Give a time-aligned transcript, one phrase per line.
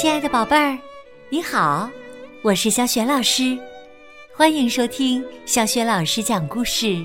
[0.00, 0.78] 亲爱的宝贝儿，
[1.28, 1.86] 你好，
[2.40, 3.58] 我是小雪老师，
[4.34, 7.04] 欢迎收听小雪老师讲故事，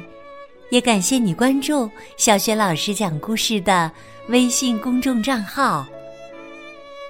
[0.70, 3.92] 也感谢你关注小雪老师讲故事的
[4.30, 5.86] 微信公众账号。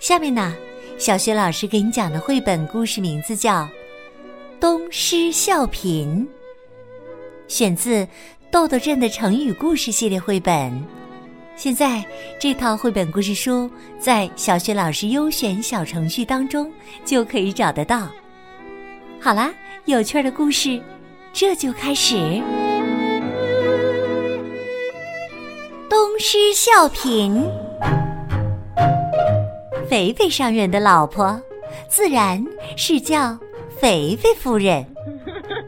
[0.01, 0.55] 下面呢，
[0.97, 3.61] 小雪老师给你讲的绘本故事名字叫
[4.59, 6.07] 《东施效颦》，
[7.47, 8.03] 选自
[8.49, 11.04] 《豆豆镇的成语故事》系列绘本。
[11.55, 12.03] 现在
[12.37, 16.71] 这套绘本故事书在小学老师优选小程序当中
[17.05, 18.09] 就可以找得到。
[19.21, 19.53] 好啦，
[19.85, 20.79] 有趣的故事
[21.31, 22.15] 这就开始。
[25.89, 27.41] 东施效颦，
[29.89, 31.41] 肥肥商人的老婆
[31.87, 33.37] 自然是叫
[33.79, 34.85] 肥肥夫人。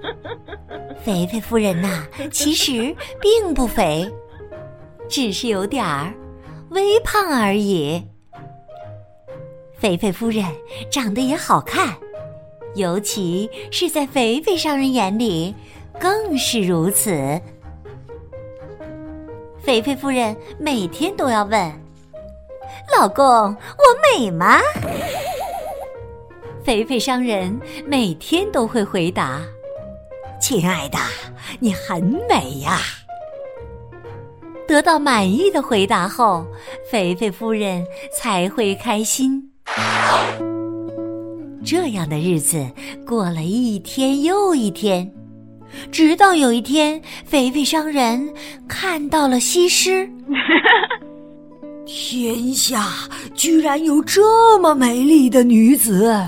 [1.01, 4.05] 肥肥夫人呐，其实并不肥。
[5.09, 6.13] 只是有点儿
[6.69, 8.01] 微胖而已。
[9.77, 10.43] 肥肥夫人
[10.91, 11.95] 长得也好看，
[12.75, 15.53] 尤其是在肥肥商人眼里
[15.99, 17.39] 更是如此。
[19.59, 21.71] 肥肥夫人每天都要问
[22.97, 23.55] ：“老公，我
[24.17, 24.59] 美吗？”
[26.63, 29.41] 肥肥商人每天都会回答
[30.41, 30.97] ：“亲爱的，
[31.59, 32.79] 你很美呀。”
[34.67, 36.45] 得到满意的回答后，
[36.91, 39.41] 肥肥夫人才会开心。
[41.65, 42.69] 这样的日子
[43.05, 45.09] 过了一天又一天，
[45.91, 48.33] 直到有一天，肥肥商人
[48.67, 50.09] 看到了西施。
[51.85, 52.85] 天下
[53.33, 56.27] 居然有这么美丽的女子！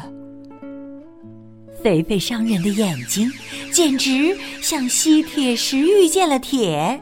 [1.83, 3.29] 肥肥商人的眼睛
[3.71, 7.01] 简直像吸铁石遇见了铁。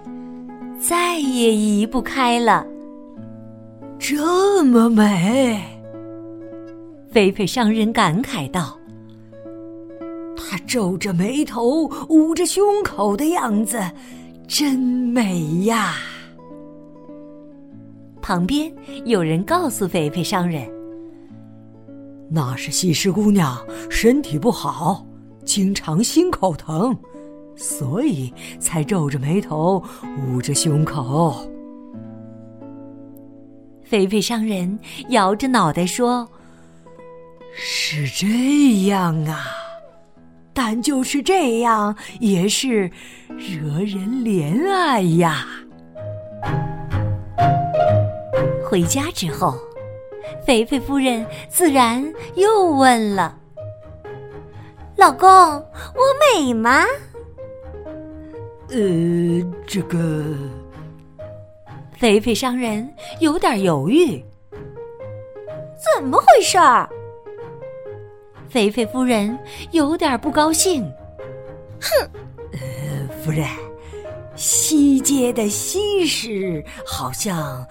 [0.80, 2.66] 再也移不开了。
[4.00, 5.59] 这么美，
[7.11, 8.78] 肥肥商人感慨道
[10.38, 13.79] ：“他皱着眉头，捂着胸口的样子，
[14.47, 15.96] 真美呀。”
[18.22, 18.72] 旁边
[19.06, 20.69] 有人告诉肥肥商人
[22.29, 23.57] ：“那是西施姑娘
[23.90, 25.06] 身体不好，
[25.44, 26.96] 经常心口疼。”
[27.57, 29.84] 所以才皱着眉头，
[30.28, 31.50] 捂着胸口。
[33.84, 34.79] 肥肥商人
[35.09, 36.29] 摇着脑袋说
[37.56, 39.47] ：“是这样啊，
[40.53, 42.91] 但就是这样，也是
[43.29, 45.47] 惹人怜爱呀。”
[48.69, 49.57] 回家之后，
[50.46, 53.40] 肥肥夫人自然又问了
[54.97, 55.63] ：“老公，我
[56.35, 56.84] 美吗？”
[58.69, 58.78] 呃，
[59.66, 60.25] 这个，
[61.97, 64.22] 肥肥商人有点犹豫。
[65.95, 66.57] 怎么回事？
[68.50, 69.38] 肥肥夫人
[69.72, 70.83] 有点不高兴。
[71.79, 72.09] 哼，
[72.51, 72.59] 呃，
[73.23, 73.47] 夫人，
[74.35, 77.66] 西街的西施好像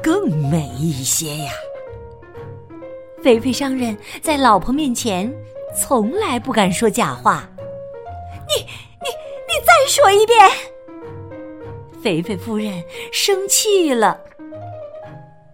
[0.00, 1.50] 更美一些呀。
[3.20, 5.32] 肥肥商人在老婆面前
[5.76, 7.50] 从来不敢说假话。
[8.46, 8.89] 你。
[9.90, 10.38] 说一遍，
[12.00, 12.80] 肥肥夫人
[13.10, 14.20] 生气了。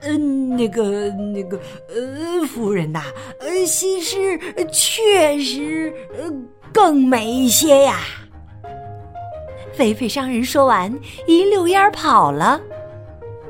[0.02, 1.58] 嗯，那个，那个，
[1.88, 3.02] 呃，夫人呐，
[3.40, 4.38] 呃，西施
[4.70, 6.30] 确实呃
[6.70, 8.00] 更美一些呀。
[9.72, 10.94] 肥肥商人说完，
[11.26, 12.60] 一溜烟跑了。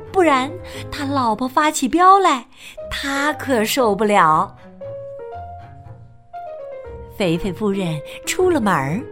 [0.09, 0.49] 不然
[0.89, 2.47] 他老婆发起飙来，
[2.89, 4.55] 他可受不了。
[7.17, 9.03] 肥肥夫人出了门儿。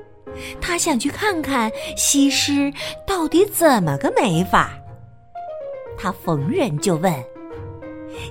[0.59, 2.71] 他想去看看西施
[3.05, 4.71] 到底怎么个美法。
[5.97, 7.13] 他逢人就问：“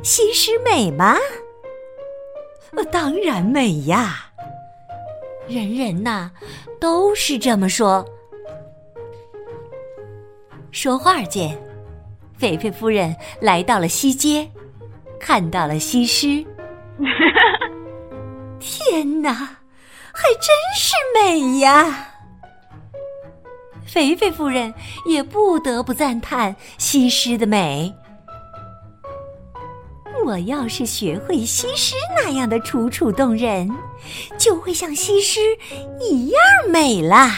[0.02, 1.16] 西施美吗
[2.90, 4.30] ？”“当然美呀！”
[5.48, 6.30] 人人呐
[6.80, 8.04] 都是这么说。
[10.72, 11.56] 说话间，
[12.36, 14.48] 菲菲夫人来到了西街，
[15.20, 16.44] 看到了西施。
[18.58, 19.56] 天哪！
[20.14, 22.12] 还真是美呀！
[23.84, 24.72] 肥肥夫人
[25.04, 27.94] 也不得不赞叹西施的美。
[30.24, 33.70] 我要是学会西施那样的楚楚动人，
[34.38, 35.40] 就会像西施
[36.00, 36.40] 一样
[36.70, 37.30] 美啦。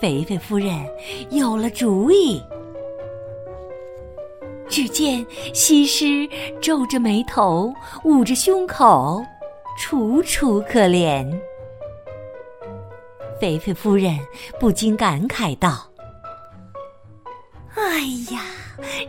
[0.00, 0.86] 肥肥夫人
[1.30, 2.40] 有了主意。
[4.68, 6.28] 只见西施
[6.62, 7.74] 皱着眉头，
[8.04, 9.20] 捂着胸口。
[9.78, 11.26] 楚楚可怜，
[13.40, 14.18] 肥肥夫人
[14.58, 15.90] 不禁感慨道
[17.74, 18.00] ：“哎
[18.32, 18.42] 呀，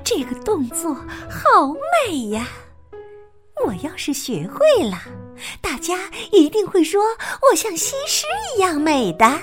[0.04, 0.94] 这个动作
[1.30, 1.74] 好
[2.08, 2.48] 美呀！
[3.66, 4.98] 我要是学会了，
[5.62, 7.02] 大家一定会说
[7.50, 8.26] 我像西施
[8.56, 9.40] 一样美的。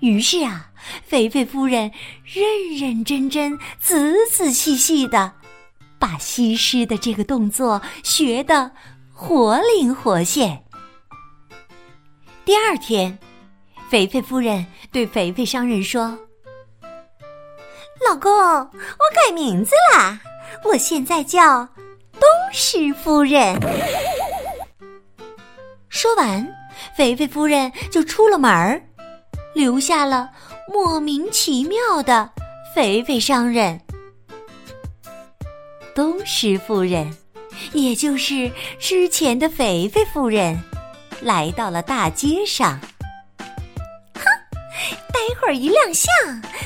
[0.00, 0.70] 于是啊，
[1.04, 1.90] 肥肥夫人
[2.24, 2.44] 认
[2.78, 5.32] 认真真、仔仔细细的
[6.02, 8.72] 把西施的这个动作学得
[9.12, 10.64] 活灵活现。
[12.44, 13.16] 第二天，
[13.88, 16.18] 肥肥夫人对肥肥商人说
[18.04, 18.68] ：“老公，我
[19.14, 20.18] 改名字啦，
[20.64, 21.64] 我现在叫
[22.14, 22.22] 东
[22.52, 23.56] 施夫人。”
[25.88, 26.52] 说完，
[26.96, 28.82] 肥肥夫人就出了门儿。
[29.54, 30.30] 留下了
[30.66, 32.28] 莫名其妙的
[32.74, 33.80] 肥肥商人
[35.94, 37.14] 东施夫人，
[37.72, 40.58] 也就是之前的肥肥夫人，
[41.20, 42.80] 来到了大街上。
[44.14, 44.24] 哼，
[45.12, 46.10] 待会儿一亮相，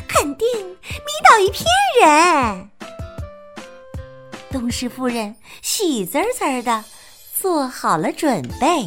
[0.07, 1.65] 肯定迷倒一片
[2.01, 2.71] 人。
[4.53, 6.85] 东施夫人喜滋滋的
[7.35, 8.87] 做好了准备。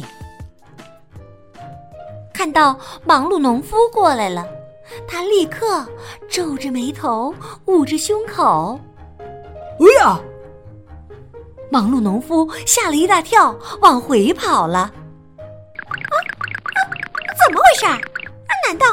[2.32, 4.48] 看到忙碌农夫过来了，
[5.06, 5.86] 他立刻
[6.30, 7.34] 皱着眉头，
[7.66, 8.80] 捂着胸口。
[9.78, 10.18] 哎呀！
[11.70, 14.78] 忙碌农夫吓了一大跳，往回跑了。
[14.78, 14.90] 啊
[15.92, 16.18] 啊！
[17.46, 17.86] 怎么回事？
[18.66, 18.86] 难道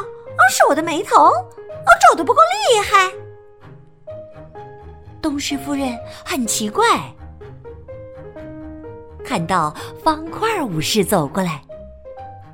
[0.49, 3.11] 是我的眉头我皱的不够厉害？
[5.21, 6.83] 东施夫人很奇怪。
[9.25, 11.61] 看到方块武士走过来。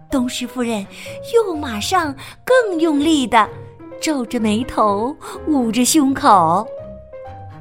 [0.10, 0.86] 东施夫人
[1.34, 3.48] 又马上更用力的
[4.02, 5.16] 皱着眉头，
[5.48, 6.68] 捂着胸口。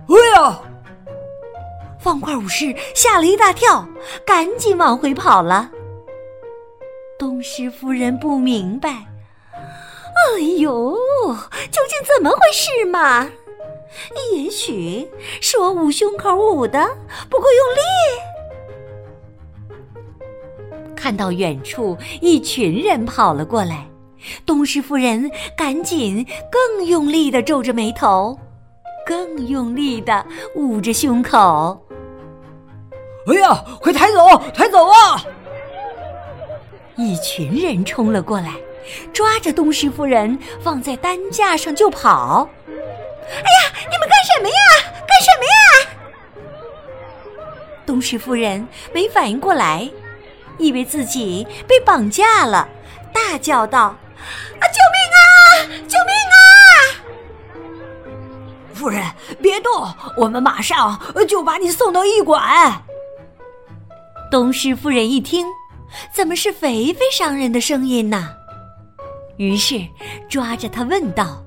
[0.09, 0.59] 哎呀！
[2.03, 3.87] 方块武士吓了一大跳，
[4.27, 5.71] 赶紧往回跑了。
[7.17, 10.93] 东施夫人不明白，哎呦，
[11.71, 13.29] 究竟怎么回事嘛？
[14.35, 15.09] 也许
[15.41, 16.85] 是我捂胸口捂的
[17.31, 17.81] 不够用力。
[20.97, 23.87] 看到远处一群人跑了过来，
[24.45, 28.39] 东施夫人赶紧更用力的皱着眉头，
[29.07, 30.25] 更用力的
[30.55, 31.82] 捂着胸口。
[33.29, 35.25] 哎呀，快抬走，抬走啊！
[36.97, 38.55] 一群人冲了过来，
[39.13, 42.49] 抓着东施夫人放在担架上就跑。
[42.67, 44.55] 哎呀，你们干什么呀？
[45.07, 45.53] 干什么呀？
[47.87, 49.89] 东施夫人没反应过来。
[50.59, 52.69] 以为自己被绑架了，
[53.13, 53.81] 大叫道
[54.61, 55.25] ：“啊，救命啊！
[55.89, 56.37] 救命啊！
[58.75, 59.03] 夫人，
[59.41, 62.83] 别动，我们马上就把你送到驿馆。”
[64.33, 65.47] 东施夫人一听，
[66.11, 68.31] 怎么是肥肥商人的声音呢？
[69.37, 69.87] 于是
[70.27, 71.45] 抓着他问道：“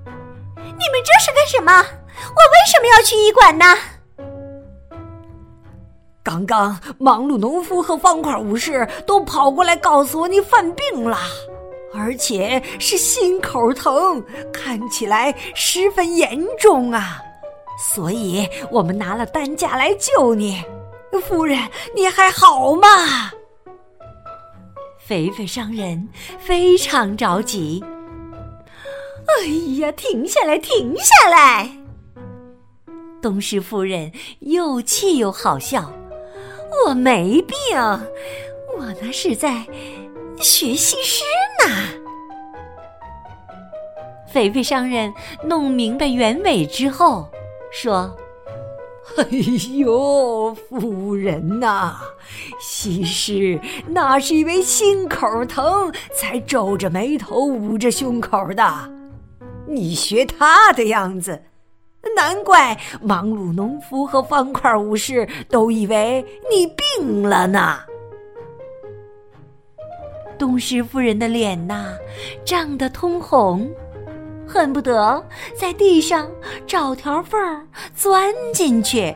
[0.56, 1.74] 你们这是干什么？
[1.74, 3.66] 我为什么要去医馆呢？”
[6.22, 11.18] 刚刚忙碌农夫和方块武士都跑过来告诉我你犯病了，
[11.92, 14.24] 而且是心口疼，
[14.54, 17.20] 看起来十分严重啊！
[17.96, 20.64] 所以我们拿了担架来救你。
[21.20, 21.60] 夫人，
[21.96, 23.32] 你还好吗？
[24.98, 26.10] 肥肥商人
[26.40, 27.84] 非常着急。
[29.28, 29.46] 哎
[29.80, 31.70] 呀，停下来，停下来！
[33.22, 35.92] 东施夫人又气又好笑。
[36.86, 37.56] 我没病，
[38.78, 39.66] 我那是在
[40.40, 41.24] 学西施
[41.66, 41.74] 呢。
[44.32, 45.14] 肥肥商人
[45.44, 47.30] 弄明白原委之后，
[47.72, 48.16] 说
[49.18, 49.26] ：“哎
[49.78, 51.96] 呦，夫人呐，
[52.60, 58.92] 西施那是因为心口疼才皱着眉头、捂着胸口的。
[59.68, 61.44] 你学她的样子。”
[62.16, 67.80] 难怪忙碌农夫和方块武士都以为你病了呢。
[70.38, 71.94] 东施夫人的脸呐，
[72.46, 73.68] 涨得通红，
[74.48, 75.24] 恨不得
[75.56, 76.30] 在地上
[76.68, 79.16] 找条缝儿钻进去。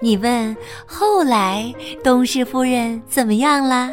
[0.00, 1.74] 你问后来
[2.04, 3.90] 东施夫人怎么样了？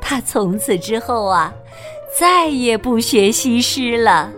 [0.00, 1.52] 她从此之后啊，
[2.18, 4.32] 再也不学西施了。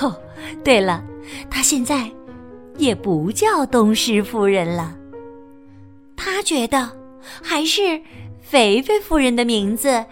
[0.00, 0.16] 哦，
[0.64, 1.02] 对了，
[1.50, 2.10] 她现在
[2.76, 4.96] 也不叫东施夫人了。
[6.16, 6.90] 她觉得
[7.42, 8.00] 还是
[8.40, 10.04] 肥肥夫人的名字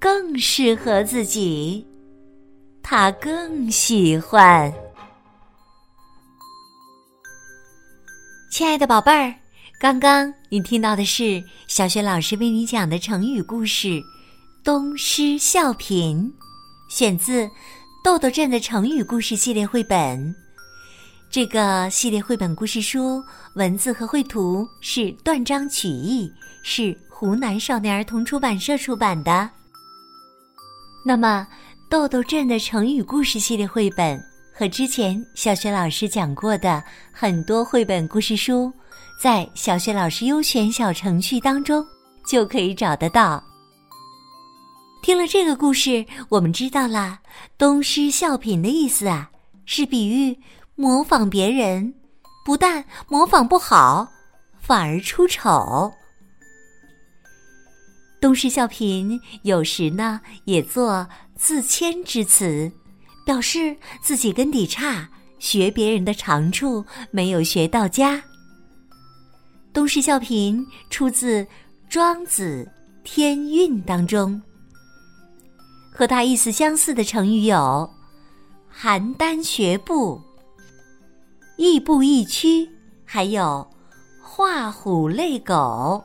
[0.00, 1.86] 更适合自己，
[2.82, 4.72] 他更喜欢。
[8.50, 9.34] 亲爱的宝贝儿，
[9.78, 13.88] 刚刚你听到的是小雪老师为你讲的成语故事
[14.64, 16.16] 《东施效颦》，
[16.88, 17.48] 选自。
[18.02, 20.34] 豆豆镇的成语故事系列绘本，
[21.30, 23.22] 这个系列绘本故事书
[23.56, 26.32] 文字和绘图是断章取义，
[26.64, 29.50] 是湖南少年儿童出版社出版的。
[31.02, 31.46] 那么，
[31.88, 34.22] 豆豆镇的成语故事系列绘本
[34.54, 38.70] 和之前小学老师讲过的很多绘本故事书，
[39.20, 41.84] 在小学老师优选小程序当中
[42.26, 43.42] 就可以找得到。
[45.02, 47.18] 听了这个故事，我们知道了
[47.56, 49.30] 东施效颦的意思啊，
[49.64, 50.38] 是比喻。
[50.76, 51.92] 模仿别人，
[52.42, 54.08] 不但模仿不好，
[54.58, 55.92] 反而出丑。
[58.20, 62.70] 东施效颦有时呢也做自谦之词，
[63.24, 65.08] 表示自己根底差，
[65.38, 68.22] 学别人的长处没有学到家。
[69.72, 71.42] 东施效颦出自
[71.88, 72.70] 《庄子·
[73.04, 74.42] 天运》当中，
[75.90, 77.90] 和它意思相似的成语有
[78.78, 80.20] “邯郸学步”。
[81.56, 82.68] 亦步亦趋，
[83.04, 83.66] 还有
[84.20, 86.04] 画虎类狗。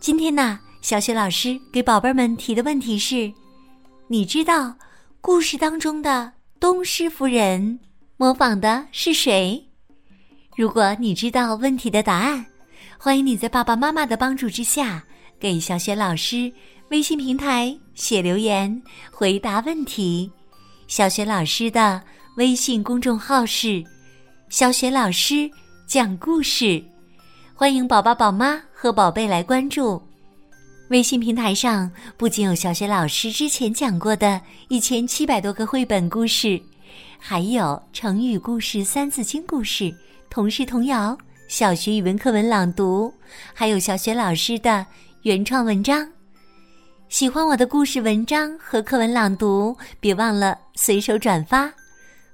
[0.00, 3.30] 今天呢，小雪老师给宝贝们提的问题是：
[4.08, 4.74] 你知道
[5.20, 7.78] 故事当中的东施夫人
[8.16, 9.62] 模仿的是谁？
[10.56, 12.46] 如果你知道问题的答案，
[12.96, 15.04] 欢迎你在爸爸妈妈的帮助之下，
[15.38, 16.50] 给小雪老师
[16.88, 20.32] 微信平台写留言回答问题。
[20.88, 22.02] 小雪老师的。
[22.36, 23.84] 微信公众号是
[24.48, 25.50] “小雪老师
[25.86, 26.82] 讲故事”，
[27.60, 30.00] 欢迎宝宝、宝妈和宝贝来关注。
[30.88, 36.58] 微信平台上不仅有小雪老师之前讲过的一千七百多个绘本故事，
[37.18, 39.94] 还有成语故事、三字经故事、
[40.30, 41.14] 童诗童谣、
[41.48, 43.12] 小学语文课文朗读，
[43.52, 44.86] 还有小雪老师的
[45.24, 46.08] 原创文章。
[47.10, 51.70] 喜欢我的故事、文章和课文朗读，别忘了随手转发。